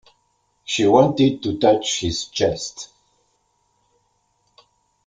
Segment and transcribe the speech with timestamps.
[0.63, 2.89] She wanted to touch his chest.